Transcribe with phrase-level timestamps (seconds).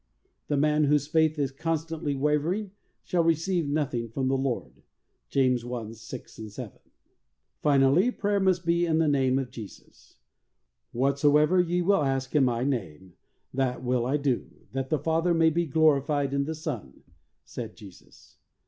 [0.47, 2.71] The man whose faith is constantly wavering
[3.05, 4.81] shali receive nothing from the Lord.
[5.29, 6.91] (James i: 6 7.) 26 THE soul winner's secret.
[7.61, 10.17] Finally, prayer must be in the name of Jesus.
[10.91, 13.13] "Whatsoever ye will ask in My name
[13.53, 17.03] that will I do, that the Father may be glorified in the Son,"
[17.45, 18.39] said Jesus.